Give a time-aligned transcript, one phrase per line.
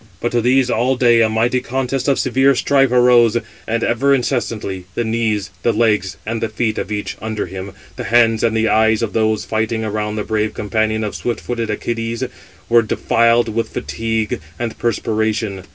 [0.19, 4.85] But to these all day a mighty contest of severe strife arose, and ever incessantly
[4.95, 8.67] the knees, the legs, and the feet of each under him, the hands and the
[8.67, 12.27] eyes of those fighting around the brave companion of swift footed Æacides,
[12.67, 15.65] were defiled with fatigue and perspiration.